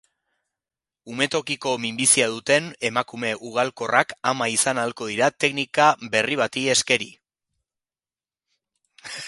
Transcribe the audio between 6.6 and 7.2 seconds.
eskeri.